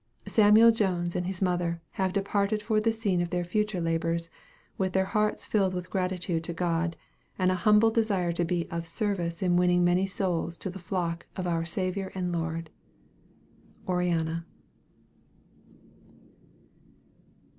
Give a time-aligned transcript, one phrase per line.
[0.25, 4.31] Samuel Jones and his mother have departed for the scene of their future labors,
[4.75, 6.95] with their hearts filled with gratitude to God,
[7.37, 11.27] and an humble desire to be of service in winning many souls to the flock
[11.35, 12.71] of our Savior and Lord.
[13.85, 14.43] ORIANNA.